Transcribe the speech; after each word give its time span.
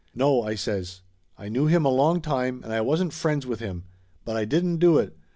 "No!" 0.15 0.41
I 0.41 0.55
says. 0.55 1.01
"I 1.37 1.47
knew 1.47 1.67
him 1.67 1.85
a 1.85 1.89
long 1.89 2.21
time, 2.21 2.63
and 2.63 2.73
I 2.73 2.81
wasn't 2.81 3.13
friends 3.13 3.45
with 3.45 3.59
him. 3.59 3.83
But 4.25 4.35
I 4.35 4.45
didn't 4.45 4.77
do 4.79 4.97
it. 4.97 5.15